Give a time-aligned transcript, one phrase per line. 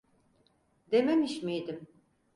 [0.91, 1.87] Dememiş miydim?